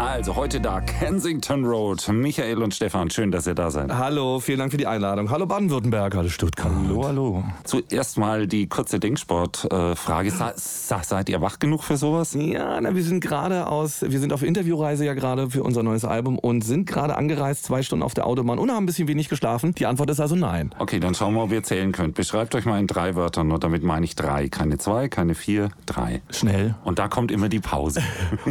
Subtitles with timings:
[0.00, 2.08] Also heute da Kensington Road.
[2.08, 3.92] Michael und Stefan, schön, dass ihr da seid.
[3.92, 5.30] Hallo, vielen Dank für die Einladung.
[5.30, 6.72] Hallo Baden-Württemberg, hallo Stuttgart.
[6.74, 7.44] Hallo, hallo.
[7.64, 10.32] Zuerst mal die kurze Denksport-Frage.
[10.56, 12.32] seid ihr wach genug für sowas?
[12.32, 16.06] Ja, na, wir sind gerade aus, wir sind auf Interviewreise ja gerade für unser neues
[16.06, 19.28] Album und sind gerade angereist, zwei Stunden auf der Autobahn und haben ein bisschen wenig
[19.28, 19.74] geschlafen.
[19.74, 20.74] Die Antwort ist also nein.
[20.78, 22.14] Okay, dann schauen wir, ob ihr zählen könnt.
[22.14, 24.48] Beschreibt euch mal in drei Wörtern, nur damit meine ich drei.
[24.48, 26.22] Keine zwei, keine vier, drei.
[26.30, 26.74] Schnell.
[26.84, 28.02] Und da kommt immer die Pause.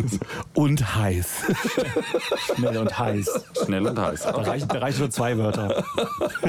[0.54, 1.39] und heiß.
[2.56, 3.46] Schnell und heiß.
[3.66, 4.26] Schnell und heiß.
[4.26, 4.44] Okay.
[4.44, 5.84] Da, reichen, da reichen nur zwei Wörter.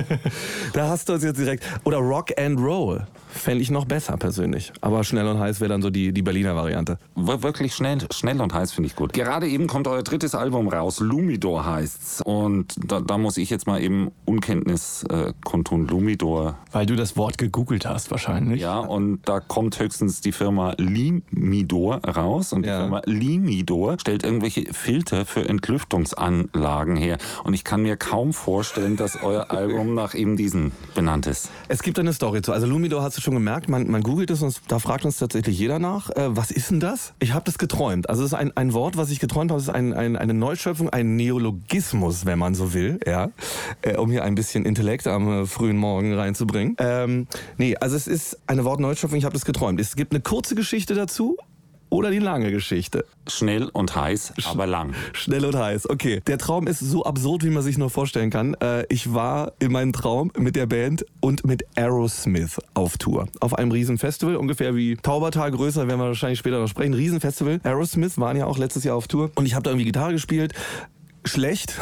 [0.73, 1.65] da hast du uns jetzt direkt.
[1.85, 3.07] Oder Rock and Roll.
[3.33, 4.73] Fände ich noch besser persönlich.
[4.81, 6.99] Aber schnell und heiß wäre dann so die, die Berliner Variante.
[7.15, 9.13] Wirklich schnell, schnell und heiß finde ich gut.
[9.13, 11.01] Gerade eben kommt euer drittes Album raus.
[11.01, 12.23] Lumidor heißt's.
[12.23, 15.87] Und da, da muss ich jetzt mal eben Unkenntnis äh, kundtun.
[15.87, 16.59] Lumidor.
[16.73, 18.61] Weil du das Wort gegoogelt hast wahrscheinlich.
[18.61, 22.53] Ja, und da kommt höchstens die Firma Limidor raus.
[22.53, 22.81] Und die ja.
[22.81, 27.19] Firma Limidor stellt irgendwelche Filter für Entlüftungsanlagen her.
[27.45, 31.51] Und ich kann mir kaum vorstellen, dass euer Album nach eben diesen benannt ist.
[31.69, 32.53] Es gibt eine Story zu.
[32.53, 35.59] Also Lumidor hast du schon gemerkt, man, man googelt es und da fragt uns tatsächlich
[35.59, 37.13] jeder nach, äh, was ist denn das?
[37.21, 38.09] Ich habe das geträumt.
[38.09, 40.35] Also es ist ein, ein Wort, was ich geträumt habe, es ist ein, ein, eine
[40.35, 43.31] Neuschöpfung, ein Neologismus, wenn man so will, ja,
[43.83, 46.77] äh, um hier ein bisschen Intellekt am äh, frühen Morgen reinzubringen.
[46.79, 47.27] Ähm,
[47.59, 49.81] nee, also es ist eine Wortneuschöpfung, ich habe das geträumt.
[49.81, 51.37] Es gibt eine kurze Geschichte dazu
[51.91, 53.05] oder die lange Geschichte?
[53.29, 54.95] Schnell und heiß, aber lang.
[55.13, 56.23] Schnell und heiß, okay.
[56.27, 58.55] Der Traum ist so absurd, wie man sich nur vorstellen kann.
[58.55, 63.29] Äh, ich war in meinem Traum mit der Band und mit Aerosmith auf Tour.
[63.41, 66.95] Auf einem Riesenfestival, ungefähr wie Taubertal größer, werden wir wahrscheinlich später noch sprechen.
[66.95, 67.61] Riesenfestival.
[67.63, 70.55] Aerosmith waren ja auch letztes Jahr auf Tour und ich habe da irgendwie Gitarre gespielt
[71.25, 71.75] schlecht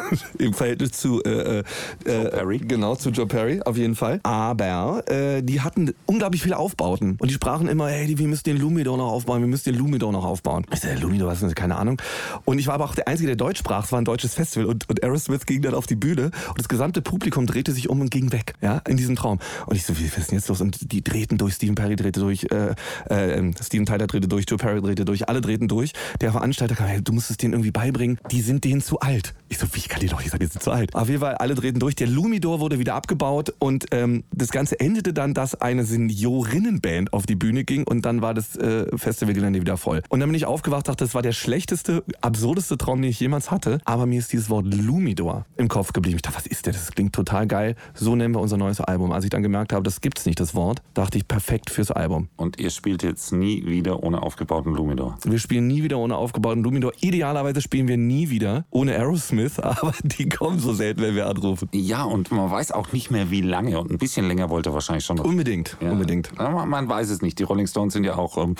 [0.38, 1.64] im Verhältnis zu äh, äh,
[2.04, 2.58] Joe Perry.
[2.58, 4.20] Genau, zu Joe Perry, auf jeden Fall.
[4.22, 7.16] Aber äh, die hatten unglaublich viele Aufbauten.
[7.18, 10.12] Und die sprachen immer, hey, wir müssen den Lumidor noch aufbauen, wir müssen den Lumidor
[10.12, 10.64] noch aufbauen.
[10.72, 11.54] Ich sag, Lumidor, was ist das?
[11.54, 12.00] Keine Ahnung.
[12.44, 13.84] Und ich war aber auch der Einzige, der Deutsch sprach.
[13.84, 14.66] Es war ein deutsches Festival.
[14.66, 18.00] Und, und Aerosmith ging dann auf die Bühne und das gesamte Publikum drehte sich um
[18.00, 19.38] und ging weg, ja, in diesem Traum.
[19.66, 20.60] Und ich so, wie ist denn jetzt los?
[20.60, 22.74] Und die drehten durch, Stephen Perry drehte durch, äh,
[23.08, 25.92] äh, Steven Tyler drehte durch, Joe Perry drehte durch, alle drehten durch.
[26.20, 28.18] Der Veranstalter kam, hey, du musst es denen irgendwie beibringen.
[28.30, 29.34] Die sind denen zu alt.
[29.48, 30.94] Ich so, wie kann die doch nicht sagen, die sind zu alt.
[30.94, 31.94] Auf jeden Fall, alle drehten durch.
[31.94, 37.26] Der Lumidor wurde wieder abgebaut und ähm, das Ganze endete dann, dass eine Seniorinnenband auf
[37.26, 40.02] die Bühne ging und dann war das äh, Festivalgelände wieder voll.
[40.08, 43.50] Und dann bin ich aufgewacht, dachte, das war der schlechteste, absurdeste Traum, den ich jemals
[43.50, 43.78] hatte.
[43.84, 46.16] Aber mir ist dieses Wort Lumidor im Kopf geblieben.
[46.16, 46.72] Ich dachte, was ist der?
[46.72, 47.76] Das klingt total geil.
[47.94, 49.12] So nennen wir unser neues Album.
[49.12, 52.28] Als ich dann gemerkt habe, das gibt's nicht, das Wort, dachte ich, perfekt fürs Album.
[52.36, 55.18] Und ihr spielt jetzt nie wieder ohne aufgebauten Lumidor?
[55.24, 56.92] Wir spielen nie wieder ohne aufgebauten Lumidor.
[57.00, 61.68] Idealerweise spielen wir nie wieder ohne Aerosmith, aber die kommen so selten, wenn wir anrufen.
[61.72, 63.80] Ja, und man weiß auch nicht mehr, wie lange.
[63.80, 65.24] Und ein bisschen länger wollte wahrscheinlich schon noch.
[65.24, 65.90] Unbedingt, ja.
[65.90, 66.36] unbedingt.
[66.38, 67.38] Man weiß es nicht.
[67.38, 68.36] Die Rolling Stones sind ja auch.
[68.36, 68.54] Ähm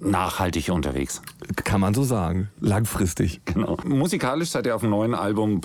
[0.00, 1.22] nachhaltig unterwegs.
[1.64, 2.48] Kann man so sagen.
[2.60, 3.40] Langfristig.
[3.44, 3.76] Genau.
[3.84, 5.60] Musikalisch seid ihr auf dem neuen Album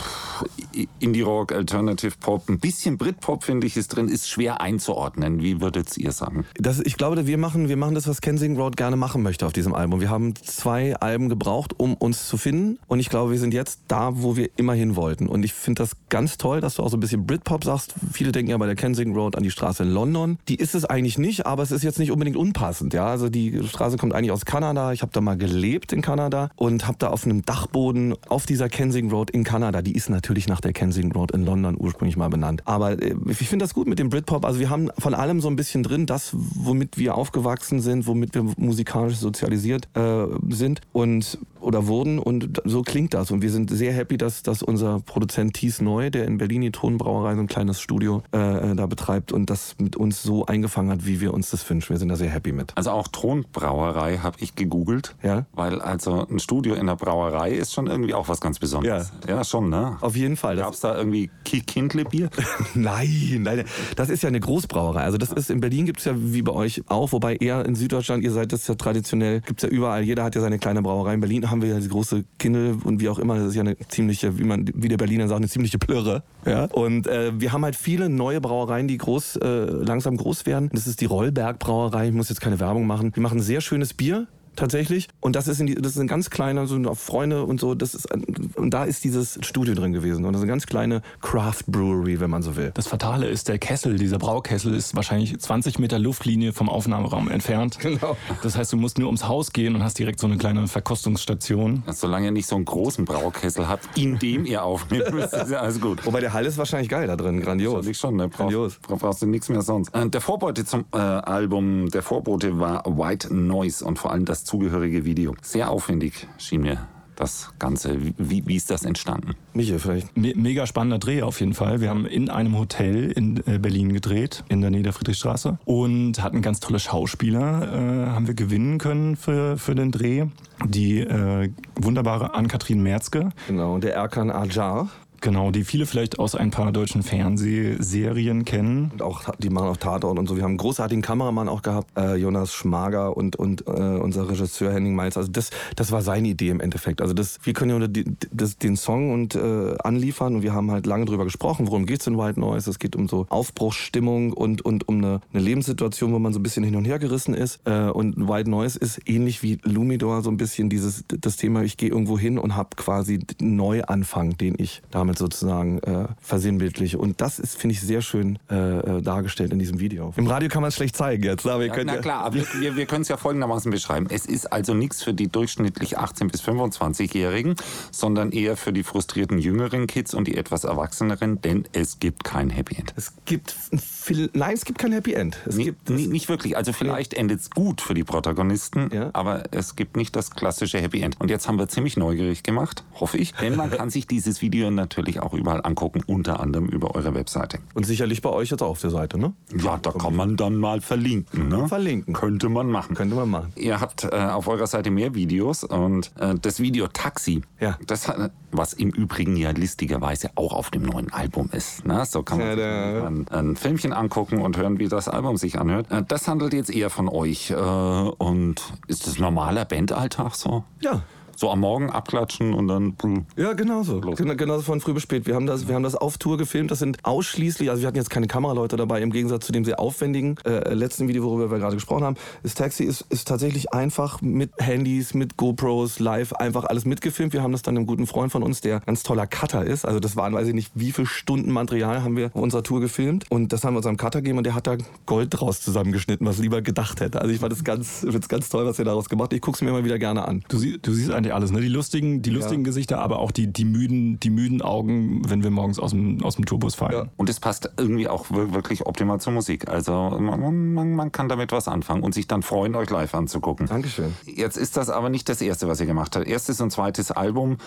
[1.00, 5.42] Indie-Rock, Alternative Pop, ein bisschen Britpop, finde ich, ist drin, ist schwer einzuordnen.
[5.42, 6.46] Wie würdet ihr sagen?
[6.56, 9.54] Das, ich glaube, wir machen, wir machen das, was Kensington Road gerne machen möchte auf
[9.54, 10.02] diesem Album.
[10.02, 12.80] Wir haben zwei Alben gebraucht, um uns zu finden.
[12.88, 15.28] Und ich glaube, wir sind jetzt da, wo wir immer hin wollten.
[15.28, 17.96] Und ich finde das ganz toll, dass du auch so ein bisschen Britpop sagst.
[18.12, 20.38] Viele denken ja bei der Kensington Road an die Straße in London.
[20.48, 22.94] Die ist es eigentlich nicht, aber es ist jetzt nicht unbedingt unpassend.
[22.94, 24.94] Ja, also die Straße kommt eigentlich aus Kanada.
[24.94, 28.70] Ich habe da mal gelebt in Kanada und habe da auf einem Dachboden auf dieser
[28.70, 32.30] Kensington Road in Kanada, die ist natürlich nach der Kensington Road in London ursprünglich mal
[32.30, 32.62] benannt.
[32.66, 34.46] Aber äh, ich finde das gut mit dem Britpop.
[34.46, 38.34] Also wir haben von allem so ein bisschen drin, das, womit wir aufgewachsen sind, womit
[38.36, 43.32] wir musikalisch sozialisiert äh, sind und oder wurden und so klingt das.
[43.32, 46.72] Und wir sind sehr happy, dass, dass unser Produzent Thies Neu, der in Berlin die
[46.72, 50.92] Tonbrauerei so ein kleines Studio äh, äh, da betreibt und das mit uns so eingefangen
[50.92, 51.90] hat, wie wir uns das wünschen.
[51.90, 52.72] Wir sind da sehr happy mit.
[52.76, 55.16] Also auch Tonbrauerei habe ich gegoogelt.
[55.24, 55.46] Ja.
[55.54, 59.12] Weil also ein Studio in der Brauerei ist schon irgendwie auch was ganz Besonderes.
[59.28, 59.98] Ja, ja schon, ne?
[60.02, 60.58] Auf jeden Fall.
[60.58, 62.30] Gab es da irgendwie Kindle-Bier?
[62.74, 63.64] nein, nein.
[63.96, 65.02] Das ist ja eine Großbrauerei.
[65.02, 67.76] Also das ist in Berlin gibt es ja wie bei euch auch, wobei eher in
[67.76, 70.82] Süddeutschland, ihr seid das ja traditionell, gibt es ja überall, jeder hat ja seine kleine
[70.82, 71.14] Brauerei.
[71.14, 73.62] In Berlin haben wir ja die große Kindle und wie auch immer, das ist ja
[73.62, 76.24] eine ziemliche, wie man, wie der Berliner sagt, eine ziemliche Plörre.
[76.46, 76.66] Ja.
[76.66, 80.70] Und äh, wir haben halt viele neue Brauereien, die groß, äh, langsam groß werden.
[80.74, 82.08] Das ist die Rollberg Brauerei.
[82.08, 83.12] Ich muss jetzt keine Werbung machen.
[83.16, 85.08] Die machen sehr schönes Bier bien tatsächlich.
[85.20, 87.76] Und das ist, in die, das ist ein ganz kleiner, so auf Freunde und so.
[87.76, 88.08] Das ist,
[88.56, 90.26] und da ist dieses Studio drin gewesen.
[90.26, 92.72] Und das ist eine ganz kleine Craft Brewery, wenn man so will.
[92.74, 97.78] Das Fatale ist, der Kessel, dieser Braukessel, ist wahrscheinlich 20 Meter Luftlinie vom Aufnahmeraum entfernt.
[97.86, 98.18] Genau.
[98.42, 101.84] Das heißt, du musst nur ums Haus gehen und hast direkt so eine kleine Verkostungsstation.
[101.92, 105.80] Solange ihr nicht so einen großen Braukessel habt, in dem ihr aufnehmt, ist ja alles
[105.80, 106.06] gut.
[106.06, 107.86] Wobei der Hall ist wahrscheinlich geil da drin, grandios.
[107.88, 108.28] Ich schon, ne?
[108.28, 108.80] Brauch, Grandios.
[108.88, 109.94] brauchst du nichts mehr sonst.
[109.94, 114.45] Äh, Der Vorbote zum äh, Album, der Vorbote war White Noise und vor allem das
[114.46, 115.36] zugehörige Video.
[115.42, 117.98] Sehr aufwendig schien mir das Ganze.
[118.18, 119.36] Wie, wie ist das entstanden?
[119.54, 120.18] Michael, vielleicht.
[120.18, 121.82] Me mega spannender Dreh auf jeden Fall.
[121.82, 125.58] Wir haben in einem Hotel in äh, Berlin gedreht, in der Nähe der Friedrichstraße.
[125.66, 130.26] Und hatten ganz tolle Schauspieler, äh, haben wir gewinnen können für, für den Dreh.
[130.66, 133.76] Die äh, wunderbare Ann-Kathrin Merzke, Genau.
[133.76, 134.90] Und der Erkan Ajar.
[135.26, 138.92] Genau, die viele vielleicht aus ein paar deutschen Fernsehserien kennen.
[138.94, 140.38] Und auch, die machen auch Tatort und so.
[140.38, 144.72] Wir haben einen großartigen Kameramann auch gehabt, äh, Jonas Schmager und, und äh, unser Regisseur
[144.72, 145.18] Henning Meitz.
[145.18, 147.02] Also das, das war seine Idee im Endeffekt.
[147.02, 150.70] Also das, wir können ja die, das, den Song und äh, anliefern und wir haben
[150.70, 152.70] halt lange drüber gesprochen, worum geht's in White Noise.
[152.70, 156.44] Es geht um so Aufbruchsstimmung und, und um eine, eine Lebenssituation, wo man so ein
[156.44, 157.62] bisschen hin und her gerissen ist.
[157.66, 161.78] Äh, und White Noise ist ähnlich wie Lumidor so ein bisschen dieses das Thema, ich
[161.78, 166.98] gehe irgendwo hin und habe quasi einen Neuanfang, den ich damit sozusagen äh, versinnbildliche.
[166.98, 170.14] Und das ist, finde ich, sehr schön äh, äh, dargestellt in diesem Video.
[170.18, 172.24] Im Radio kann man es schlecht zeigen jetzt, aber ihr Ja, könnt na ja, klar,
[172.26, 174.08] aber wir, wir können es ja folgendermaßen beschreiben.
[174.10, 177.56] Es ist also nichts für die durchschnittlich 18- bis 25-Jährigen,
[177.92, 182.50] sondern eher für die frustrierten jüngeren Kids und die etwas erwachseneren, denn es gibt kein
[182.50, 182.94] Happy End.
[182.96, 185.38] Es gibt viel, nein, es gibt kein Happy End.
[185.46, 186.58] Es Nie- gibt nie- nicht wirklich.
[186.58, 189.10] Also vielleicht endet es gut für die Protagonisten, Ja.
[189.14, 191.20] aber es gibt nicht das klassische Happy End.
[191.20, 194.70] Und jetzt haben wir ziemlich neugierig gemacht, hoffe ich, denn man kann sich dieses Video
[194.72, 197.60] natürlich auch überall angucken, unter anderem über eure Webseite.
[197.74, 199.34] und sicherlich bei euch jetzt auch auf der Seite, ne?
[199.56, 201.48] Ja, da kann man dann mal verlinken.
[201.50, 201.68] Ne?
[201.68, 202.14] Verlinken.
[202.14, 202.96] Könnte man machen.
[202.96, 203.54] Könnte man machen.
[203.56, 207.78] Ihr habt äh, auf eurer Seite mehr Videos und äh, das Video Taxi, Ja.
[207.88, 211.86] das hat, was im Übrigen ja listigerweise auch auf dem neuen Album ist.
[211.86, 212.04] Ne?
[212.06, 213.08] So kann man Tada.
[213.08, 215.92] ein, ein Filmchen angucken und hören, wie das Album sich anhört.
[215.92, 217.52] Äh, das handelt jetzt eher von euch.
[217.52, 220.64] Äh, und ist das normaler Bandalltag so?
[220.82, 221.02] Ja.
[221.36, 222.96] So am Morgen abklatschen und dann.
[223.36, 224.00] Ja, genau so.
[224.00, 224.18] Los.
[224.18, 225.28] Genau, genauso von früh bis spät.
[225.28, 226.72] Wir haben, das, wir haben das auf Tour gefilmt.
[226.72, 229.80] Das sind ausschließlich, also wir hatten jetzt keine Kameraleute dabei, im Gegensatz zu dem sehr
[229.80, 232.16] aufwendigen äh, letzten Video, worüber wir gerade gesprochen haben.
[232.44, 237.34] Das Taxi ist, ist tatsächlich einfach mit Handys, mit GoPros, live, einfach alles mitgefilmt.
[237.34, 239.86] Wir haben das dann einem guten Freund von uns, der ganz toller Cutter ist.
[239.86, 242.80] Also das waren, weiß ich nicht, wie viele Stunden Material haben wir auf unserer Tour
[242.80, 243.26] gefilmt.
[243.30, 246.38] Und das haben wir unserem Cutter gegeben und der hat da Gold draus zusammengeschnitten, was
[246.38, 247.22] lieber gedacht hätte.
[247.22, 249.34] Also ich fand das ganz, ich find's ganz toll, was er daraus gemacht hat.
[249.34, 250.44] Ich gucke es mir immer wieder gerne an.
[250.48, 251.62] Du, sie, du siehst eigentlich alles, ne?
[251.62, 255.50] Die lustigen, die lustigen Gesichter, aber auch die, die, müden, die müden Augen, wenn wir
[255.52, 256.94] morgens aus dem, aus dem Tourbus fallen.
[256.94, 257.06] Ja.
[257.18, 259.68] Und es passt irgendwie auch wir- wirklich optimal zur Musik.
[259.68, 263.68] Also man, man, man kann damit was anfangen und sich dann freuen, euch live anzugucken.
[263.68, 264.14] Dankeschön.
[264.26, 266.28] Jetzt ist das aber nicht das erste, was ihr gemacht habt.
[266.28, 267.58] Erstes und zweites Album,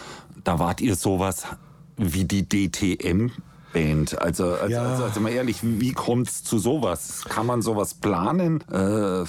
[0.45, 1.47] da wart ihr sowas
[1.97, 3.31] wie die DTM.
[3.73, 4.20] Band.
[4.20, 4.82] Also, also, Ja.
[4.82, 7.25] also, also mal ehrlich, wie kommt's zu sowas?
[7.29, 8.65] Kann man sowas planen?
[8.73, 9.25] Äh, äh,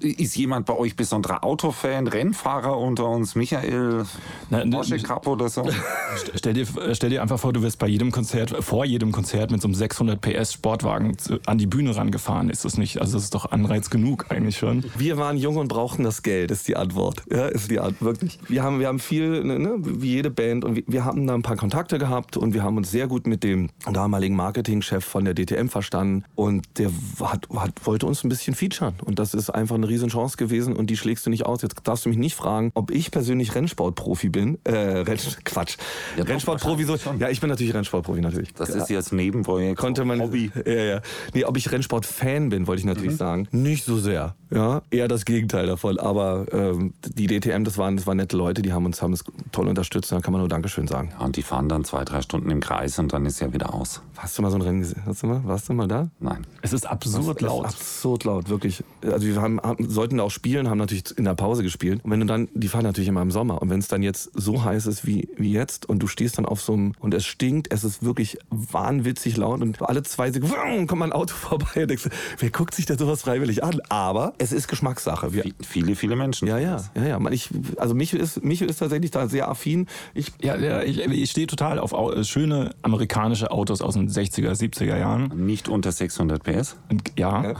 [0.00, 3.34] ist jemand bei euch besonderer Autofan, Rennfahrer unter uns?
[3.34, 4.04] Michael,
[4.50, 5.62] Na, ne- Porsche Cup oder so?
[5.62, 9.50] St- Stell dir, stell dir einfach vor, du wirst bei jedem Konzert, vor jedem Konzert
[9.50, 11.16] mit so einem 600 PS Sportwagen
[11.46, 12.50] an die Bühne rangefahren.
[12.50, 13.00] Ist das nicht?
[13.00, 14.84] Also das ist doch Anreiz genug eigentlich schon.
[14.96, 17.22] Wir waren jung und brauchten das Geld, ist die Antwort.
[17.30, 18.38] Ja, ist die Antwort, wirklich.
[18.48, 21.34] Wir haben, wir haben viel, ne, ne, wie jede Band, und wir, wir haben da
[21.34, 23.55] ein paar Kontakte gehabt und wir haben uns sehr gut mit dem
[23.90, 28.94] damaligen Marketingchef von der DTM verstanden und der hat, hat, wollte uns ein bisschen featuren
[29.04, 31.62] und das ist einfach eine Riesenchance gewesen und die schlägst du nicht aus.
[31.62, 34.58] Jetzt darfst du mich nicht fragen, ob ich persönlich Rennsportprofi bin.
[34.64, 35.76] Äh, Renn, Quatsch.
[36.16, 36.96] Ja, Rennsportprofi so.
[37.18, 38.54] Ja, ich bin natürlich Rennsportprofi, natürlich.
[38.54, 39.78] Das ist jetzt Nebenprojekt.
[39.78, 40.50] konnte man Hobby.
[40.64, 41.00] Ja, ja.
[41.34, 43.48] Nee, ob ich Rennsport-Fan bin, wollte ich natürlich sagen.
[43.50, 44.34] Nicht so sehr.
[44.50, 45.98] Ja, eher das Gegenteil davon.
[45.98, 49.24] Aber ähm, die DTM, das waren, das waren nette Leute, die haben uns, haben es
[49.52, 50.12] toll unterstützt.
[50.12, 51.10] Da kann man nur Dankeschön sagen.
[51.18, 53.74] Ja, und die fahren dann zwei, drei Stunden im Kreis und dann ist ja wieder
[53.74, 54.02] aus.
[54.16, 55.02] Hast du mal so ein Rennen gesehen?
[55.04, 55.42] Hast du mal?
[55.44, 56.08] Warst du mal da?
[56.20, 56.46] Nein.
[56.62, 57.66] Es ist absurd ist laut.
[57.66, 58.84] Absurd laut, wirklich.
[59.02, 62.04] Also wir haben, haben, sollten da auch spielen, haben natürlich in der Pause gespielt.
[62.04, 63.60] Und wenn du dann, die fahren natürlich immer im Sommer.
[63.60, 66.46] Und wenn es dann jetzt so heiß ist wie, wie jetzt und du stehst dann
[66.46, 70.86] auf so einem, und es stinkt, es ist wirklich wahnwitzig laut und alle zwei Sekunden
[70.86, 73.80] kommt mal ein Auto vorbei und denkst, du, wer guckt sich denn sowas freiwillig an?
[73.88, 75.32] Aber es ist Geschmackssache.
[75.32, 76.46] Wir, Vi- Viele, viele Menschen.
[76.48, 77.30] ja, ja, ja, ja.
[77.30, 79.86] Ich, also Michel ist, Michel ist tatsächlich da sehr affin.
[80.14, 84.52] Ich, Ja, ja ich, ich stehe total auf Au- schöne amerikanische Autos aus den 60er,
[84.52, 85.46] 70er Jahren.
[85.46, 86.76] Nicht unter 600 PS.
[86.90, 87.54] Und, ja.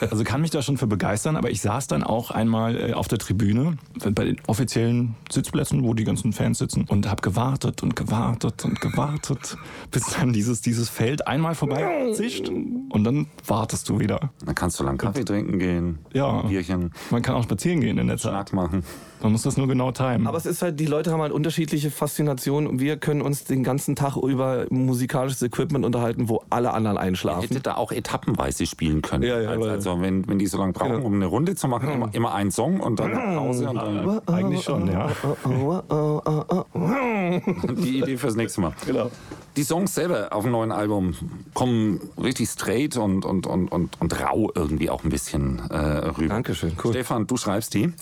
[0.00, 3.08] Also kann mich da schon für begeistern, aber ich saß dann auch einmal äh, auf
[3.08, 3.76] der Tribüne
[4.14, 8.80] bei den offiziellen Sitzplätzen, wo die ganzen Fans sitzen und habe gewartet und gewartet und
[8.80, 9.56] gewartet,
[9.90, 14.30] bis dann dieses, dieses Feld einmal vorbei zischt und dann wartest du wieder.
[14.44, 16.42] Dann kannst du lang Kaffee trinken gehen, Ja.
[16.42, 18.32] Bierchen, Man kann auch spazieren gehen in der Zeit.
[18.32, 18.84] Schnack machen.
[19.22, 20.26] Man muss das nur genau timen.
[20.26, 23.62] Aber es ist halt, die Leute haben halt unterschiedliche Faszinationen und wir können uns den
[23.62, 27.42] ganzen Tag über musikalisches Equipment unterhalten, wo alle anderen einschlafen.
[27.48, 29.22] Hätte da auch etappenweise spielen können.
[29.22, 31.06] Ja, ja, also, also wenn, wenn die so lange brauchen, Genau.
[31.06, 34.62] um eine Runde zu machen, immer, immer ein Song und dann Pause und dann Eigentlich
[34.62, 35.10] schon, ja.
[36.74, 38.72] die Idee fürs nächste Mal.
[38.86, 39.10] Genau.
[39.56, 41.14] Die Songs selber auf dem neuen Album
[41.54, 46.28] kommen richtig straight und, und, und, und, und rau irgendwie auch ein bisschen äh, rüber.
[46.34, 46.92] Dankeschön, cool.
[46.92, 47.92] Stefan, du schreibst die.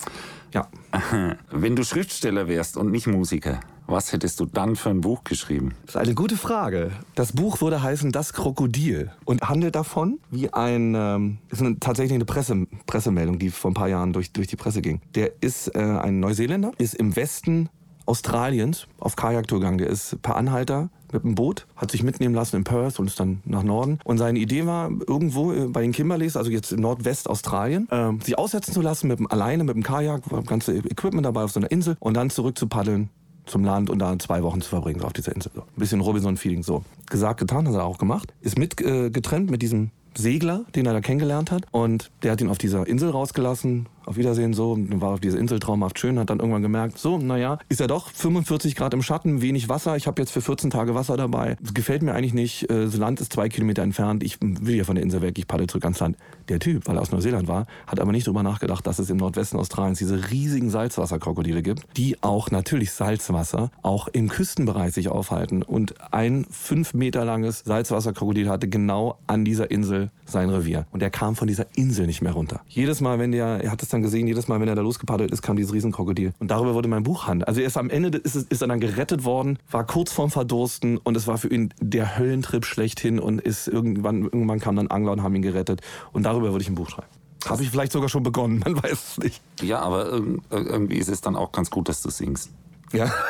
[0.53, 0.67] Ja.
[1.51, 5.73] Wenn du Schriftsteller wärst und nicht Musiker, was hättest du dann für ein Buch geschrieben?
[5.85, 6.91] Das ist eine gute Frage.
[7.15, 12.13] Das Buch würde heißen Das Krokodil und handelt davon, wie ein, ähm, ist eine, tatsächlich
[12.13, 15.01] eine Presse, Pressemeldung, die vor ein paar Jahren durch, durch die Presse ging.
[15.15, 17.69] Der ist äh, ein Neuseeländer, ist im Westen
[18.05, 19.77] Australiens auf Kajaktour gegangen.
[19.77, 23.19] Der ist per Anhalter mit dem Boot, hat sich mitnehmen lassen in Perth und ist
[23.19, 23.99] dann nach Norden.
[24.03, 28.37] Und seine Idee war, irgendwo äh, bei den Kimberleys, also jetzt in Nordwestaustralien, äh, sich
[28.37, 31.59] aussetzen zu lassen, mit dem, alleine mit dem Kajak, war ganze Equipment dabei auf so
[31.59, 33.09] einer Insel und dann zurück zu paddeln
[33.45, 35.51] zum Land und da zwei Wochen zu verbringen auf dieser Insel.
[35.53, 35.61] So.
[35.61, 36.63] Ein bisschen Robinson-Feeling.
[36.63, 36.83] So.
[37.09, 38.33] Gesagt, getan, hat er auch gemacht.
[38.41, 41.63] Ist mit äh, mit diesem Segler, den er da kennengelernt hat.
[41.71, 43.87] Und der hat ihn auf dieser Insel rausgelassen.
[44.05, 44.77] Auf Wiedersehen so.
[44.79, 46.19] War auf dieser Insel traumhaft schön.
[46.19, 49.95] Hat dann irgendwann gemerkt, so, naja, ist ja doch 45 Grad im Schatten, wenig Wasser.
[49.95, 51.57] Ich habe jetzt für 14 Tage Wasser dabei.
[51.61, 52.69] Das gefällt mir eigentlich nicht.
[52.69, 54.23] Äh, Das Land ist zwei Kilometer entfernt.
[54.23, 55.37] Ich will ja von der Insel weg.
[55.37, 56.17] Ich paddel zurück ans Land.
[56.49, 59.17] Der Typ, weil er aus Neuseeland war, hat aber nicht drüber nachgedacht, dass es im
[59.17, 65.63] Nordwesten Australiens diese riesigen Salzwasserkrokodile gibt, die auch natürlich Salzwasser auch im Küstenbereich sich aufhalten.
[65.63, 70.85] Und ein fünf Meter langes Salzwasserkrokodil hatte genau an dieser Insel sein Revier.
[70.91, 72.61] Und er kam von dieser Insel nicht mehr runter.
[72.67, 75.31] Jedes Mal, wenn der, er hat es dann gesehen, jedes Mal, wenn er da losgepaddelt
[75.31, 76.33] ist, kam dieses Riesenkrokodil.
[76.39, 77.47] Und darüber wurde mein Buch handeln.
[77.47, 81.15] Also erst am Ende ist, ist er dann gerettet worden, war kurz vorm Verdursten und
[81.15, 85.23] es war für ihn der Höllentrip schlechthin und ist irgendwann, irgendwann kamen dann Angler und
[85.23, 85.81] haben ihn gerettet.
[86.13, 87.07] Und darüber würde ich ein Buch schreiben.
[87.47, 89.41] Habe ich vielleicht sogar schon begonnen, man weiß es nicht.
[89.61, 92.49] Ja, aber irg- irgendwie ist es dann auch ganz gut, dass du singst.
[92.93, 93.11] Ja.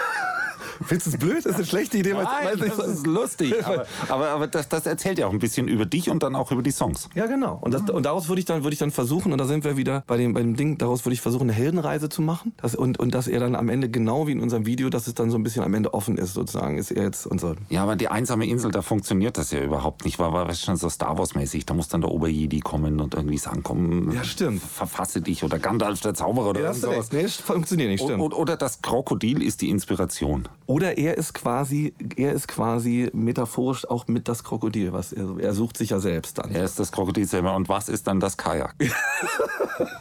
[0.85, 1.38] Findest du es blöd?
[1.45, 2.13] Das ist eine schlechte Idee.
[2.15, 3.53] weil- weil- das ist lustig.
[3.65, 6.51] Aber, aber, aber das, das erzählt ja auch ein bisschen über dich und dann auch
[6.51, 7.09] über die Songs.
[7.15, 7.57] Ja, genau.
[7.61, 9.77] Und, das, und daraus würde ich dann würde ich dann versuchen, und da sind wir
[9.77, 12.53] wieder bei dem, bei dem Ding, daraus würde ich versuchen, eine Heldenreise zu machen.
[12.61, 15.13] Das, und, und dass er dann am Ende, genau wie in unserem Video, dass es
[15.13, 16.77] dann so ein bisschen am Ende offen ist, sozusagen.
[16.77, 17.55] Ist er jetzt unser.
[17.69, 20.19] Ja, aber die einsame Insel, da funktioniert das ja überhaupt nicht.
[20.19, 21.65] War, war das schon so Star Wars-mäßig.
[21.65, 24.61] Da muss dann der Oberjedi kommen und irgendwie sagen, komm, Ja, stimmt.
[24.63, 27.13] verfasse dich oder Gandalf der Zauberer oder Ja, recht.
[27.13, 28.21] Nee, das funktioniert nicht, stimmt.
[28.21, 30.47] o- Oder das Krokodil ist die Inspiration.
[30.71, 35.53] Oder er ist quasi, er ist quasi metaphorisch auch mit das Krokodil, was er, er
[35.53, 36.49] sucht sich ja selbst dann.
[36.49, 37.55] Er ist das Krokodil selber.
[37.57, 38.73] Und was ist dann das Kajak?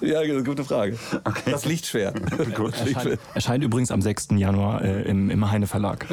[0.00, 0.98] Ja, gute Frage.
[1.44, 2.20] Das Lichtschwert.
[2.54, 2.74] Gut.
[2.78, 4.28] Erscheint, erscheint übrigens am 6.
[4.36, 6.06] Januar äh, im, im Heine Verlag.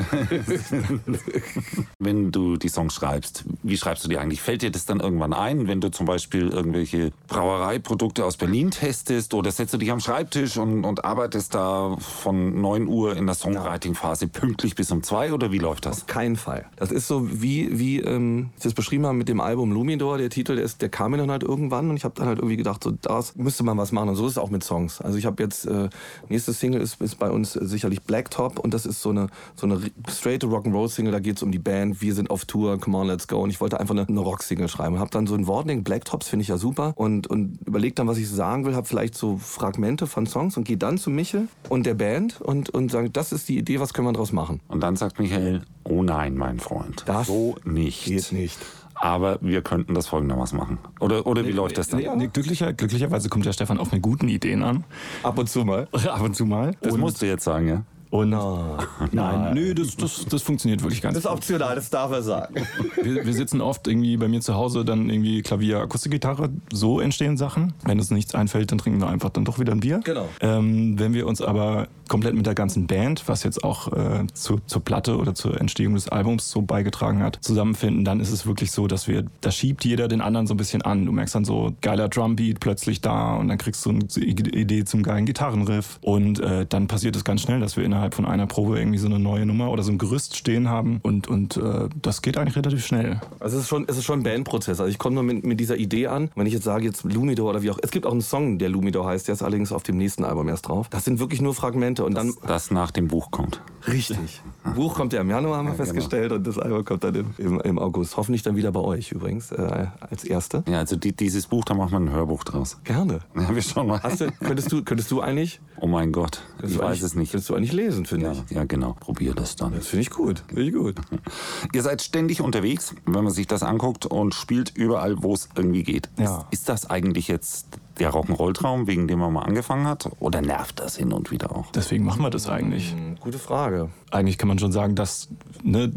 [2.00, 4.42] Wenn du die Songs schreibst, wie schreibst du die eigentlich?
[4.42, 9.34] Fällt dir das dann irgendwann ein, wenn du zum Beispiel irgendwelche Brauereiprodukte aus Berlin testest
[9.34, 13.36] oder setzt du dich am Schreibtisch und, und arbeitest da von 9 Uhr in der
[13.36, 16.06] Songwriting-Phase pünktlich bis um 2 oder wie läuft das?
[16.06, 16.68] Kein Fall.
[16.78, 20.18] Das ist so wie, wie ähm, ich das beschrieben habe mit dem Album Lumidor.
[20.18, 22.38] Der Titel, der, ist, der kam mir dann halt irgendwann und ich habe dann halt
[22.38, 24.08] irgendwie gedacht, so daraus müsste man was machen.
[24.08, 25.02] Und so ist es auch mit Songs.
[25.02, 25.90] Also ich habe jetzt, äh,
[26.30, 29.82] nächste Single ist, ist bei uns sicherlich Blacktop und das ist so eine, so eine
[30.10, 31.12] straight Rock'n'Roll-Single.
[31.12, 33.42] Da geht es um die Band, wir sind auf Tour, come on, let's go.
[33.42, 34.96] Und ich wollte einfach eine, eine Rock-Single schreiben.
[34.96, 38.08] Und habe dann so ein Wortding, Blacktops finde ich ja super und, und überlege dann,
[38.08, 41.50] was ich sagen will, habe vielleicht so Fragmente von Songs und gehe dann zu Michel
[41.68, 44.62] und der Band und, und sage, das ist die Idee, was können wir daraus machen.
[44.68, 48.06] Und dann sagt Michael, oh nein, mein Freund, Das so nicht.
[48.06, 48.58] geht nicht.
[48.96, 50.80] Aber wir könnten das folgendermaßen machen.
[51.00, 52.00] Oder, oder wie läuft das dann?
[52.00, 54.86] Nee, nee, glücklicher, glücklicherweise kommt der Stefan auch mit guten Ideen an.
[55.22, 55.88] Ab und zu mal.
[56.08, 56.72] Ab und zu mal.
[56.82, 57.84] Das und, musst du jetzt sagen, ja?
[58.18, 58.30] Und
[59.12, 62.56] nein, nö, das, das, das funktioniert wirklich ganz Das ist optional, das darf er sagen.
[63.02, 67.38] Wir, wir sitzen oft irgendwie bei mir zu Hause, dann irgendwie Klavier, Akustikgitarre, so entstehen
[67.38, 67.74] Sachen.
[67.84, 70.02] Wenn uns nichts einfällt, dann trinken wir einfach dann doch wieder ein Bier.
[70.04, 70.28] Genau.
[70.42, 74.60] Ähm, wenn wir uns aber komplett mit der ganzen Band, was jetzt auch äh, zu,
[74.66, 78.72] zur Platte oder zur Entstehung des Albums so beigetragen hat, zusammenfinden, dann ist es wirklich
[78.72, 81.06] so, dass wir, da schiebt jeder den anderen so ein bisschen an.
[81.06, 85.04] Du merkst dann so, geiler Drumbeat plötzlich da und dann kriegst du eine Idee zum
[85.04, 88.80] geilen Gitarrenriff und äh, dann passiert es ganz schnell, dass wir innerhalb von einer Probe
[88.80, 92.22] irgendwie so eine neue Nummer oder so ein Gerüst stehen haben und, und äh, das
[92.22, 93.20] geht eigentlich relativ schnell.
[93.40, 94.80] Also es ist schon, es ist schon ein Bandprozess.
[94.80, 96.30] Also ich komme nur mit, mit dieser Idee an.
[96.36, 97.80] Wenn ich jetzt sage, jetzt Lumidor oder wie auch.
[97.82, 100.50] Es gibt auch einen Song, der Lumidor heißt, der ist allerdings auf dem nächsten Album
[100.50, 100.90] erst drauf.
[100.90, 102.34] Das sind wirklich nur Fragmente und dann.
[102.46, 103.62] Das nach dem Buch kommt.
[103.88, 104.42] Richtig.
[104.76, 105.86] Buch kommt ja im Januar, haben wir Ja, genau.
[105.94, 108.18] festgestellt, und das Album kommt dann im, im, im August.
[108.18, 110.64] Hoffentlich dann wieder bei euch übrigens, äh, als Erste.
[110.68, 112.78] Ja, also die, dieses Buch, da macht man ein Hörbuch draus.
[112.84, 113.20] Gerne.
[113.36, 114.00] Ja, wir schauen mal.
[114.18, 115.60] Du, könntest, du, könntest du eigentlich?
[115.80, 117.32] Oh mein Gott, ich weiß es nicht.
[117.32, 118.52] Könntest du eigentlich lesen, finde Ja, ich.
[118.52, 118.94] ja, genau.
[119.00, 119.74] Probier das dann.
[119.74, 120.44] Das finde ich gut.
[120.48, 120.96] Finde ich gut.
[121.74, 125.84] Ihr seid ständig unterwegs, wenn man sich das anguckt und spielt überall, wo es irgendwie
[125.84, 126.10] geht.
[126.18, 126.40] Ja.
[126.52, 127.68] Ist, ist das eigentlich jetzt
[128.00, 130.10] der Rock'n'Roll-Traum, wegen dem man mal angefangen hat?
[130.20, 131.72] Oder nervt das hin und wieder auch?
[131.72, 132.96] Deswegen machen wir das eigentlich.
[133.20, 133.90] Gute Frage.
[134.12, 135.30] Eigentlich kann man schon sagen, dass
[135.64, 135.92] ne,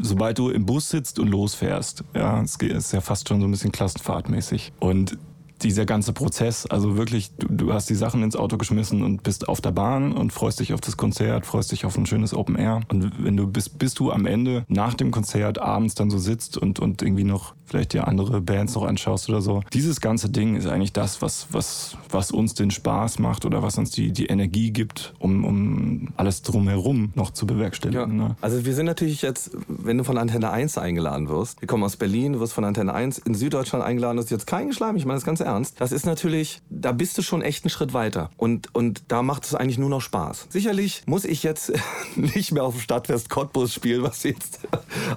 [0.00, 3.50] sobald du im Bus sitzt und losfährst, ja, es ist ja fast schon so ein
[3.50, 4.72] bisschen klassenfahrtmäßig.
[4.80, 5.18] Und
[5.64, 9.48] dieser ganze Prozess, also wirklich, du, du hast die Sachen ins Auto geschmissen und bist
[9.48, 12.56] auf der Bahn und freust dich auf das Konzert, freust dich auf ein schönes Open
[12.56, 12.80] Air.
[12.88, 16.58] Und wenn du bist, bis du am Ende nach dem Konzert abends dann so sitzt
[16.58, 19.62] und, und irgendwie noch vielleicht dir andere Bands noch anschaust oder so.
[19.72, 23.78] Dieses ganze Ding ist eigentlich das, was, was, was uns den Spaß macht oder was
[23.78, 28.16] uns die, die Energie gibt, um, um alles drumherum noch zu bewerkstelligen.
[28.16, 28.36] Ne?
[28.40, 31.96] Also wir sind natürlich jetzt, wenn du von Antenne 1 eingeladen wirst, wir kommen aus
[31.96, 35.06] Berlin, du wirst von Antenne 1 in Süddeutschland eingeladen, das ist jetzt kein Geschleim, ich
[35.06, 35.53] meine das ganz ernst.
[35.76, 38.30] Das ist natürlich, da bist du schon echt einen Schritt weiter.
[38.36, 40.46] Und, und da macht es eigentlich nur noch Spaß.
[40.50, 41.72] Sicherlich muss ich jetzt
[42.16, 44.60] nicht mehr auf dem Stadtfest Cottbus spielen, was sie jetzt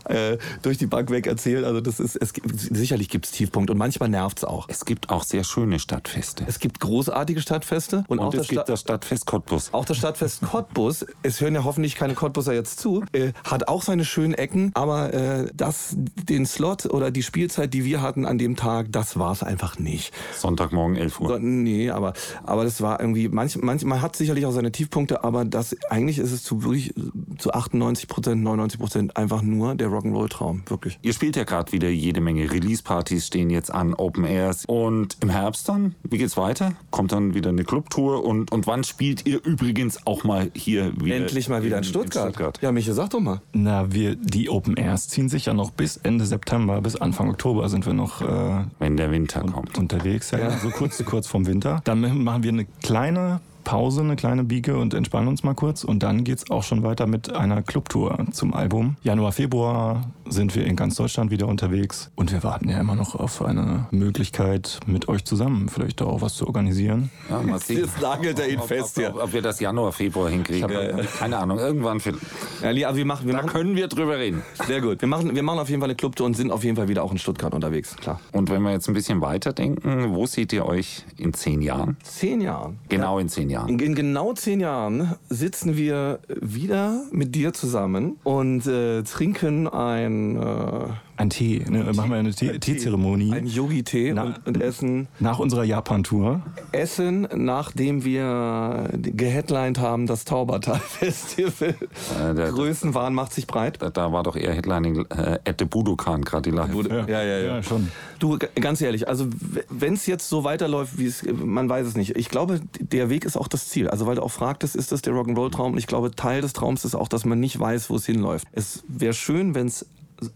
[0.06, 1.65] äh, durch die Bank weg erzählt.
[1.65, 2.34] Also das ist, es
[2.72, 4.67] sicherlich gibt es Tiefpunkte und manchmal nervt es auch.
[4.70, 6.44] Es gibt auch sehr schöne Stadtfeste.
[6.48, 9.74] Es gibt großartige Stadtfeste und, auch Und das es gibt Sta- das Stadtfest Cottbus.
[9.74, 13.82] auch das Stadtfest Cottbus, es hören ja hoffentlich keine Cottbuser jetzt zu, äh, hat auch
[13.82, 18.38] seine schönen Ecken, aber äh, das, den Slot oder die Spielzeit, die wir hatten an
[18.38, 20.13] dem Tag, das war es einfach nicht.
[20.36, 21.28] Sonntagmorgen 11 Uhr.
[21.30, 25.24] So, nee, aber, aber das war irgendwie, manch, manch, man hat sicherlich auch seine Tiefpunkte,
[25.24, 26.94] aber das, eigentlich ist es zu wirklich
[27.38, 31.00] zu 98 Prozent, 99 Prozent einfach nur der Rock'n'Roll-Traum, wirklich.
[31.02, 34.66] Ihr spielt ja gerade wieder jede Menge Release-Partys, stehen jetzt an, Open Airs.
[34.66, 36.74] Und im Herbst dann, wie geht's weiter?
[36.92, 38.24] Kommt dann wieder eine Clubtour?
[38.24, 41.16] Und, und wann spielt ihr übrigens auch mal hier wieder?
[41.16, 42.60] Endlich mal wieder in, Stuttgart.
[42.62, 43.42] Ja, Michael, sag doch mal.
[43.54, 47.70] Na, wir, die Open Airs ziehen sich ja noch bis Ende September, bis Anfang Oktober
[47.70, 49.78] sind wir noch äh, Wenn der Winter kommt.
[49.78, 50.07] unterwegs,
[50.40, 51.82] ja, so kurz, kurz vorm Winter.
[51.84, 55.84] Dann machen wir eine kleine Pause, eine kleine Biege und entspannen uns mal kurz.
[55.84, 58.96] Und dann geht's auch schon weiter mit einer Clubtour zum Album.
[59.04, 62.10] Januar, Februar sind wir in ganz Deutschland wieder unterwegs.
[62.16, 66.36] Und wir warten ja immer noch auf eine Möglichkeit, mit euch zusammen vielleicht auch was
[66.36, 67.12] zu organisieren.
[67.30, 67.80] Ja, mal sehen.
[67.80, 69.16] Jetzt nagelt er ihn ob, fest ob, hier.
[69.16, 71.06] ob, ob wir das Januar, Februar hinkriegen.
[71.20, 72.00] Keine Ahnung, irgendwann.
[72.00, 72.16] Viel.
[72.62, 74.44] Ja, also wir machen, wir Da machen, können wir drüber reden.
[74.66, 75.02] sehr gut.
[75.02, 77.04] Wir machen, wir machen auf jeden Fall eine Clubtour und sind auf jeden Fall wieder
[77.04, 78.22] auch in Stuttgart unterwegs, klar.
[78.32, 81.98] Und wenn wir jetzt ein bisschen weiterdenken, wo seht ihr euch in zehn Jahren?
[82.04, 82.80] Zehn Jahren.
[82.88, 83.57] Genau in zehn Jahren.
[83.66, 90.36] In, in genau zehn Jahren sitzen wir wieder mit dir zusammen und äh, trinken ein,
[90.36, 91.84] äh, Ein Tee, ne?
[91.96, 93.34] machen wir eine Tee- Teezeremonie.
[93.34, 96.42] ein Yogi-Tee Na- und, und essen, Nach unserer Japan-Tour.
[96.72, 101.70] essen, nachdem wir geheadlined haben, das Taubertal-Festival.
[101.70, 103.82] Äh, der- Größenwahn macht sich breit.
[103.82, 106.70] Da, da war doch eher Headlining äh, at the Budokan gerade live.
[106.89, 107.39] Ja, ja, ja.
[107.39, 107.89] Ja, schon.
[108.20, 109.28] Du, ganz ehrlich, also
[109.70, 112.15] wenn es jetzt so weiterläuft, wie es, man weiß es nicht.
[112.15, 113.88] Ich glaube, der Weg ist auch das Ziel.
[113.89, 115.74] Also weil du auch fragtest, ist das der Rock'n'Roll-Traum?
[115.74, 118.48] Und ich glaube, Teil des Traums ist auch, dass man nicht weiß, wo es hinläuft.
[118.52, 119.86] Es wäre schön, wenn es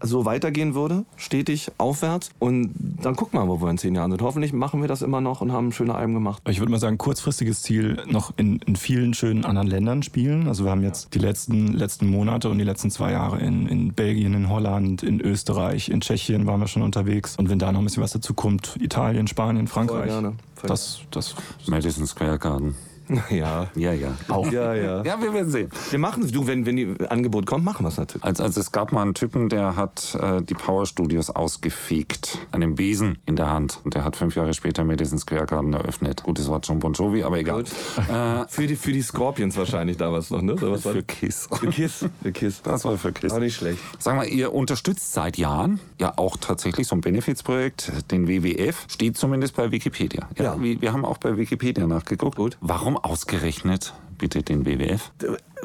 [0.00, 2.30] so weitergehen würde, stetig aufwärts.
[2.38, 4.22] Und dann gucken wir mal, wo wir in zehn Jahren sind.
[4.22, 6.42] Hoffentlich machen wir das immer noch und haben schöne Alben gemacht.
[6.48, 10.48] Ich würde mal sagen, kurzfristiges Ziel noch in, in vielen schönen anderen Ländern spielen.
[10.48, 13.92] Also wir haben jetzt die letzten, letzten Monate und die letzten zwei Jahre in, in
[13.92, 17.36] Belgien, in Holland, in Österreich, in Tschechien waren wir schon unterwegs.
[17.36, 20.06] Und wenn da noch ein bisschen was dazu kommt, Italien, Spanien, Frankreich.
[20.06, 20.34] gerne.
[20.54, 21.34] Voll Das, das
[21.66, 22.74] Madison Square Garden.
[23.30, 23.68] Ja.
[23.74, 24.12] Ja, ja.
[24.28, 24.50] auch.
[24.52, 25.02] Ja, ja.
[25.04, 25.70] Ja, wir werden sehen.
[25.90, 26.32] Wir machen es.
[26.32, 28.24] Du, wenn, wenn die Angebot kommt, machen wir es natürlich.
[28.24, 32.74] Also, also es gab mal einen Typen, der hat äh, die Power Studios ausgefegt, einen
[32.74, 33.80] Besen in der Hand.
[33.84, 36.22] Und der hat fünf Jahre später Madison Square Garden eröffnet.
[36.22, 37.62] Gut, das war John Bon Jovi, aber egal.
[37.62, 40.60] Äh, Für die, für die Scorpions wahrscheinlich damals noch, ne?
[40.60, 41.48] War für Kiss.
[41.52, 42.04] Für Kiss.
[42.22, 42.62] Für Kiss.
[42.62, 43.32] Das war für Kiss.
[43.32, 43.78] Auch nicht schlecht.
[43.98, 49.16] Sagen wir, ihr unterstützt seit Jahren ja auch tatsächlich so ein Benefizprojekt, den WWF, steht
[49.16, 50.28] zumindest bei Wikipedia.
[50.36, 50.60] Ja, Ja.
[50.60, 52.36] Wir, wir haben auch bei Wikipedia nachgeguckt.
[52.36, 52.56] Gut.
[52.60, 55.12] Warum ausgerechnet bitte den WWF?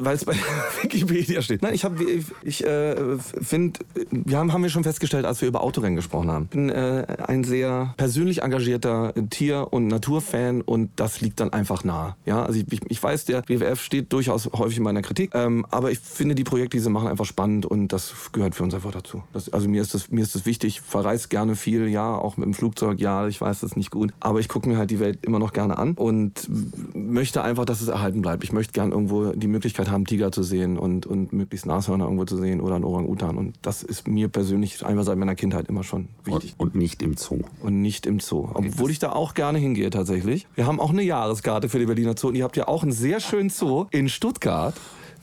[0.00, 0.34] Weil es bei
[0.82, 1.62] Wikipedia steht.
[1.62, 3.80] Nein, ich habe, ich, ich äh, finde,
[4.10, 6.44] wir haben, haben wir schon festgestellt, als wir über Autorennen gesprochen haben.
[6.44, 11.82] Ich bin äh, ein sehr persönlich engagierter Tier- und Naturfan und das liegt dann einfach
[11.82, 12.16] nah.
[12.26, 15.90] Ja, also ich, ich weiß, der WWF steht durchaus häufig in meiner Kritik, ähm, aber
[15.90, 18.92] ich finde die Projekte, die sie machen, einfach spannend und das gehört für uns einfach
[18.92, 19.24] dazu.
[19.32, 20.76] Das, also mir ist das, mir ist das wichtig.
[20.76, 24.12] Ich verreise gerne viel, ja, auch mit dem Flugzeug, ja, ich weiß, das nicht gut,
[24.20, 26.48] aber ich gucke mir halt die Welt immer noch gerne an und
[26.94, 28.44] möchte einfach, dass es erhalten bleibt.
[28.44, 32.24] Ich möchte gern irgendwo die Möglichkeit haben, Tiger zu sehen und, und möglichst Nashörner irgendwo
[32.24, 33.36] zu sehen oder einen Orang-Utan.
[33.36, 36.54] Und das ist mir persönlich einfach seit meiner Kindheit immer schon wichtig.
[36.58, 37.40] Und, und nicht im Zoo.
[37.62, 38.48] Und nicht im Zoo.
[38.54, 40.46] Obwohl ich da auch gerne hingehe tatsächlich.
[40.54, 42.28] Wir haben auch eine Jahreskarte für die Berliner Zoo.
[42.28, 44.74] Und ihr habt ja auch einen sehr schönen Zoo in Stuttgart.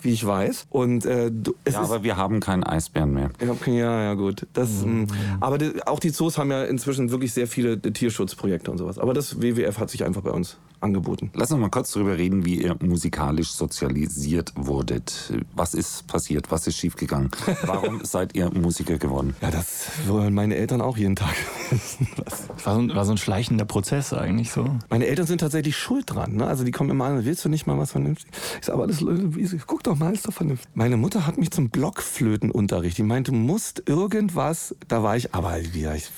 [0.06, 0.68] Wie ich weiß.
[0.70, 1.32] Und, äh,
[1.70, 3.32] ja, aber wir haben keinen Eisbären mehr.
[3.65, 4.48] Ja, ja, gut.
[4.54, 5.08] Das, mhm.
[5.41, 9.00] Aber die, auch die Zoos haben ja inzwischen wirklich sehr viele Tierschutzprojekte und sowas.
[9.00, 11.32] Aber das WWF hat sich einfach bei uns angeboten.
[11.34, 15.34] Lass uns mal kurz darüber reden, wie ihr musikalisch sozialisiert wurdet.
[15.56, 16.52] Was ist passiert?
[16.52, 17.32] Was ist schiefgegangen?
[17.63, 19.36] Warum seid ihr Musiker geworden?
[19.41, 21.36] Ja, das wollen meine Eltern auch jeden Tag.
[22.63, 24.68] war, so ein, war so ein schleichender Prozess eigentlich so.
[24.89, 26.36] Meine Eltern sind tatsächlich schuld dran.
[26.36, 26.48] Ne?
[26.48, 28.32] Also die kommen immer an, willst du nicht mal was vernünftig?
[28.60, 29.04] Ich sage, aber das,
[29.65, 30.69] guck doch mal, ist doch vernünftig.
[30.73, 32.97] Meine Mutter hat mich zum Blockflötenunterricht.
[32.97, 36.10] Die meinte, du musst irgendwas, da war ich, aber wie ich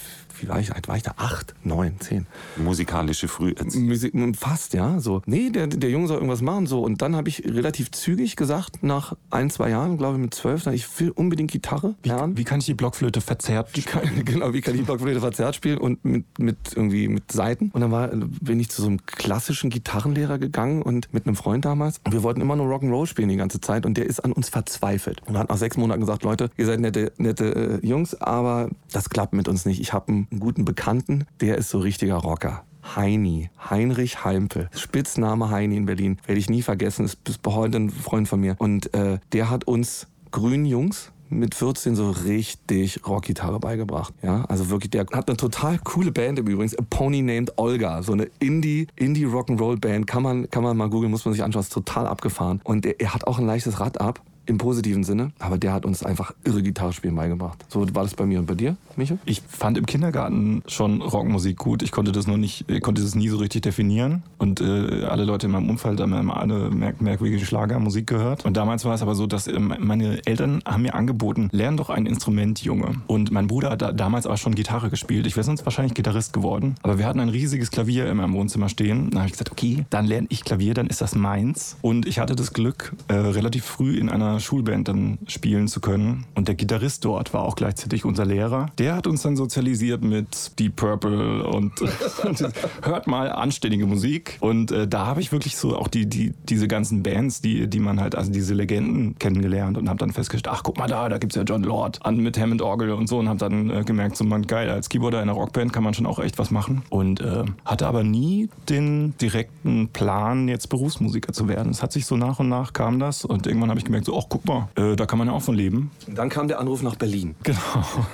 [0.41, 1.13] wie war ich, alt war ich da?
[1.17, 2.25] Acht, neun, zehn.
[2.57, 3.87] Musikalische Früherziehung.
[3.87, 4.99] Musik, fast, ja.
[4.99, 5.21] So.
[5.25, 6.67] Nee, der, der Junge soll irgendwas machen.
[6.67, 6.81] So.
[6.81, 10.65] Und dann habe ich relativ zügig gesagt, nach ein, zwei Jahren, glaube ich mit zwölf,
[10.67, 12.33] ich will unbedingt Gitarre lernen.
[12.33, 13.85] Wie, wie kann ich die Blockflöte verzerrt spielen?
[14.25, 17.71] genau, wie kann ich die Blockflöte verzerrt spielen und mit, mit irgendwie mit Seiten.
[17.73, 21.65] Und dann war, bin ich zu so einem klassischen Gitarrenlehrer gegangen und mit einem Freund
[21.65, 21.99] damals.
[22.05, 24.49] Und wir wollten immer nur Rock'n'Roll spielen die ganze Zeit und der ist an uns
[24.49, 25.21] verzweifelt.
[25.25, 29.09] Und hat nach sechs Monaten gesagt, Leute, ihr seid nette, nette äh, Jungs, aber das
[29.09, 29.79] klappt mit uns nicht.
[29.79, 32.63] Ich habe einen einen guten Bekannten, der ist so richtiger Rocker.
[32.95, 37.89] Heini, Heinrich Heimpel, Spitzname Heini in Berlin, werde ich nie vergessen, ist bis heute ein
[37.89, 38.55] Freund von mir.
[38.59, 44.13] Und äh, der hat uns grünen Jungs mit 14 so richtig Rockgitarre beigebracht.
[44.21, 48.01] Ja, also wirklich, der hat eine total coole Band im Übrigen, A Pony Named Olga,
[48.03, 51.43] so eine Indie, Indie Rock'n'Roll Band, kann man, kann man mal googeln, muss man sich
[51.43, 52.61] anschauen, ist total abgefahren.
[52.63, 55.31] Und er, er hat auch ein leichtes Rad ab im positiven Sinne.
[55.39, 57.65] Aber der hat uns einfach irre Gitarre spielen beigebracht.
[57.69, 59.19] So war das bei mir und bei dir, Michael?
[59.25, 61.83] Ich fand im Kindergarten schon Rockmusik gut.
[61.83, 64.23] Ich konnte das noch nicht, konnte das nie so richtig definieren.
[64.37, 68.45] Und äh, alle Leute in meinem Umfeld haben immer alle merk merkwürdige Schlagermusik gehört.
[68.45, 71.89] Und damals war es aber so, dass äh, meine Eltern haben mir angeboten, lern doch
[71.89, 72.95] ein Instrument, Junge.
[73.07, 75.27] Und mein Bruder hat da, damals auch schon Gitarre gespielt.
[75.27, 76.75] Ich wäre sonst wahrscheinlich Gitarrist geworden.
[76.83, 79.09] Aber wir hatten ein riesiges Klavier in meinem Wohnzimmer stehen.
[79.11, 81.77] Da habe ich gesagt, okay, dann lerne ich Klavier, dann ist das meins.
[81.81, 86.25] Und ich hatte das Glück, äh, relativ früh in einer Schulband dann spielen zu können.
[86.35, 88.67] Und der Gitarrist dort war auch gleichzeitig unser Lehrer.
[88.77, 91.73] Der hat uns dann sozialisiert mit Deep Purple und,
[92.23, 92.49] und
[92.81, 94.37] hört mal anständige Musik.
[94.39, 97.79] Und äh, da habe ich wirklich so auch die, die, diese ganzen Bands, die, die
[97.79, 101.17] man halt, also diese Legenden kennengelernt und habe dann festgestellt, ach guck mal da, da
[101.17, 103.83] gibt es ja John Lord an mit Hammond Orgel und so und habe dann äh,
[103.83, 106.51] gemerkt, so man geil, als Keyboarder in einer Rockband kann man schon auch echt was
[106.51, 106.83] machen.
[106.89, 111.71] Und äh, hatte aber nie den direkten Plan, jetzt Berufsmusiker zu werden.
[111.71, 114.17] Es hat sich so nach und nach kam das und irgendwann habe ich gemerkt, so,
[114.17, 115.91] ach guck mal, äh, da kann man ja auch von leben.
[116.07, 117.35] Und dann kam der Anruf nach Berlin.
[117.43, 117.57] Genau.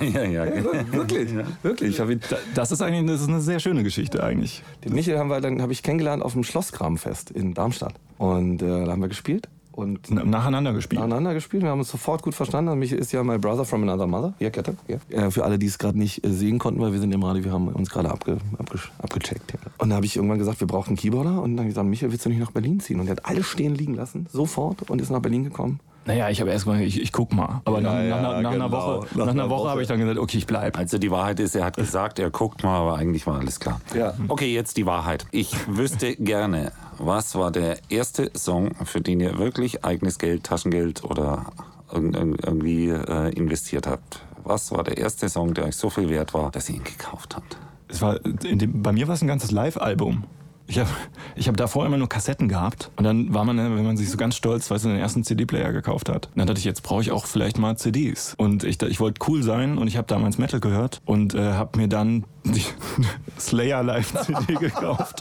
[0.00, 0.64] ja, ja, ja.
[0.92, 1.44] Wirklich, ja.
[1.62, 1.98] wirklich.
[1.98, 2.20] Ihn,
[2.54, 4.62] das ist eigentlich das ist eine sehr schöne Geschichte eigentlich.
[4.84, 8.84] Den Michael haben wir dann habe ich kennengelernt auf dem Schlosskramfest in Darmstadt und äh,
[8.84, 11.00] da haben wir gespielt und nacheinander gespielt.
[11.00, 11.62] Nacheinander gespielt.
[11.64, 12.78] Wir haben uns sofort gut verstanden.
[12.78, 14.34] Mich ist ja My Brother from Another Mother.
[14.38, 14.76] Ja, Kette.
[14.86, 14.98] Ja.
[15.10, 17.44] Äh, für alle, die es gerade nicht äh, sehen konnten, weil wir sind im Radio,
[17.44, 19.52] wir haben uns gerade abge, abge, abgecheckt.
[19.52, 19.58] Ja.
[19.78, 21.42] Und da habe ich irgendwann gesagt, wir brauchen einen Keyboarder.
[21.42, 23.00] Und dann habe ich gesagt, Michael, willst du nicht nach Berlin ziehen?
[23.00, 25.80] Und er hat alles stehen liegen lassen, sofort, und ist nach Berlin gekommen.
[26.06, 27.62] Naja, ich habe erst mal, ich, ich guck mal.
[27.64, 28.66] Aber ja, nach, ja, nach, nach genau.
[28.66, 29.70] einer Woche, nach, nach einer Woche, Woche.
[29.70, 30.78] habe ich dann gesagt, okay, ich bleibe.
[30.78, 33.80] Also die Wahrheit ist, er hat gesagt, er guckt mal, aber eigentlich war alles klar.
[33.94, 34.14] Ja.
[34.28, 35.26] Okay, jetzt die Wahrheit.
[35.30, 41.04] Ich wüsste gerne, was war der erste Song, für den ihr wirklich eigenes Geld, Taschengeld
[41.04, 41.46] oder
[41.90, 44.20] irgendwie äh, investiert habt?
[44.42, 47.36] Was war der erste Song, der euch so viel wert war, dass ihr ihn gekauft
[47.36, 47.56] habt?
[47.88, 50.24] Es war, dem, bei mir war es ein ganzes Live-Album.
[50.66, 50.88] Ich habe
[51.36, 52.90] ich hab davor immer nur Kassetten gehabt.
[52.96, 55.72] Und dann war man, wenn man sich so ganz stolz, weil du, den ersten CD-Player
[55.72, 56.26] gekauft hat.
[56.28, 58.34] Und dann dachte ich, jetzt brauche ich auch vielleicht mal CDs.
[58.38, 61.78] Und ich, ich wollte cool sein und ich habe damals Metal gehört und äh, habe
[61.78, 62.64] mir dann die
[63.38, 65.20] Slayer Live-CD gekauft.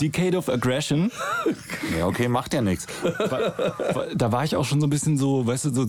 [0.00, 1.10] Decade of Aggression.
[1.96, 2.86] Ja, okay, macht ja nichts.
[4.14, 5.86] Da war ich auch schon so ein bisschen so, weißt du, so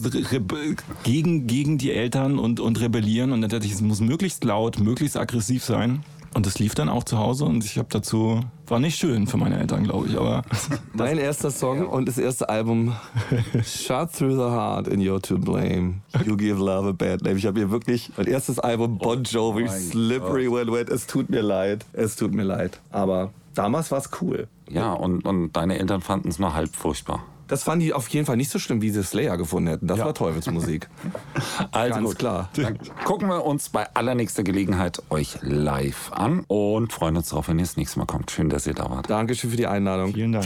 [1.04, 3.32] gegen, gegen die Eltern und, und rebellieren.
[3.32, 6.04] Und dann dachte ich, es muss möglichst laut, möglichst aggressiv sein.
[6.34, 9.36] Und das lief dann auch zu Hause und ich habe dazu, war nicht schön für
[9.36, 10.44] meine Eltern, glaube ich, aber.
[10.94, 12.96] Mein erster Song und das erste Album,
[13.66, 15.96] Shot Through the Heart and You're to Blame.
[16.26, 17.38] You Give Love a Bad Name.
[17.38, 20.90] Ich habe hier wirklich mein erstes Album, Bon Jovi, oh Slippery When Wet.
[20.90, 22.80] Es tut mir leid, es tut mir leid.
[22.92, 24.48] Aber damals war es cool.
[24.70, 27.26] Ja, und, und deine Eltern fanden es nur halb furchtbar.
[27.52, 29.86] Das fanden die auf jeden Fall nicht so schlimm, wie sie Slayer gefunden hätten.
[29.86, 30.06] Das ja.
[30.06, 30.88] war Teufelsmusik.
[31.74, 32.18] also Ganz gut.
[32.18, 32.50] klar.
[32.56, 37.60] Dann gucken wir uns bei allernächster Gelegenheit euch live an und freuen uns darauf, wenn
[37.60, 38.32] ihr das nächste Mal kommt.
[38.32, 39.10] Schön, dass ihr da wart.
[39.10, 40.14] Dankeschön für die Einladung.
[40.14, 40.46] Vielen Dank.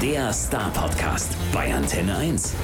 [0.00, 2.54] Der Star Podcast bei Antenne 1.